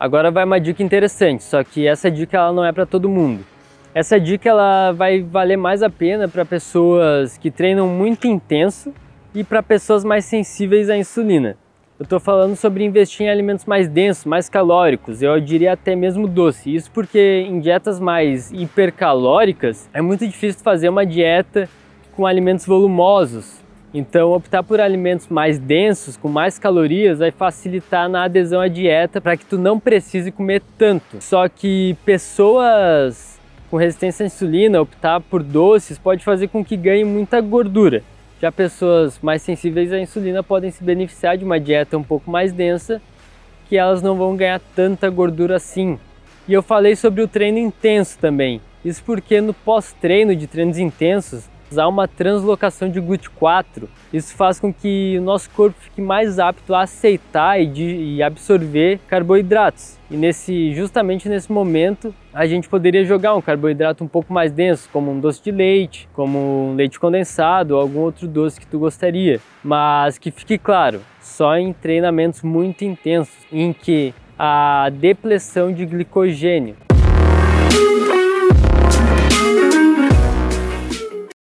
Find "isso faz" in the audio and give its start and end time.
54.12-54.58